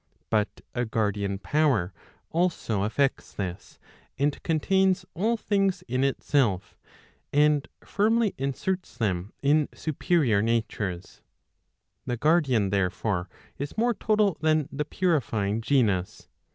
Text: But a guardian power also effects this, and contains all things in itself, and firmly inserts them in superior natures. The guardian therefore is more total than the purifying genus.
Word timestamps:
But 0.31 0.61
a 0.73 0.83
guardian 0.83 1.37
power 1.37 1.93
also 2.31 2.85
effects 2.85 3.33
this, 3.33 3.77
and 4.17 4.41
contains 4.41 5.05
all 5.13 5.37
things 5.37 5.83
in 5.83 6.03
itself, 6.03 6.75
and 7.31 7.67
firmly 7.85 8.33
inserts 8.35 8.97
them 8.97 9.31
in 9.43 9.69
superior 9.75 10.41
natures. 10.41 11.21
The 12.07 12.17
guardian 12.17 12.71
therefore 12.71 13.29
is 13.59 13.77
more 13.77 13.93
total 13.93 14.37
than 14.41 14.67
the 14.71 14.85
purifying 14.85 15.61
genus. 15.61 16.27